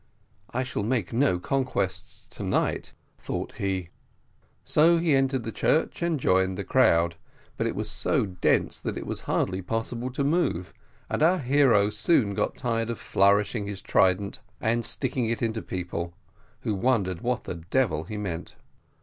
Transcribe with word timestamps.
"I 0.49 0.63
shall 0.63 0.81
make 0.81 1.13
no 1.13 1.37
conquests 1.37 2.25
to 2.35 2.41
night," 2.41 2.93
thought 3.19 3.51
he, 3.59 3.89
so 4.65 4.97
he 4.97 5.15
entered 5.15 5.43
the 5.43 5.51
church, 5.51 6.01
and 6.01 6.19
joined 6.19 6.57
the 6.57 6.63
crowd; 6.63 7.17
but 7.55 7.67
it 7.67 7.75
was 7.75 7.87
so 7.87 8.25
dense 8.25 8.79
that 8.79 8.97
it 8.97 9.05
was 9.05 9.21
hardly 9.21 9.61
possible 9.61 10.09
to 10.13 10.23
move, 10.23 10.73
and 11.07 11.21
our 11.21 11.37
hero 11.37 11.91
soon 11.91 12.33
got 12.33 12.57
tired 12.57 12.89
of 12.89 12.97
flourishing 12.97 13.67
his 13.67 13.83
trident, 13.83 14.39
and 14.59 14.83
sticking 14.83 15.29
it 15.29 15.43
into 15.43 15.61
people, 15.61 16.13
who 16.61 16.73
wondered 16.73 17.21
what 17.21 17.43
the 17.43 17.53
devil 17.53 18.05
he 18.05 18.17
meant. 18.17 18.55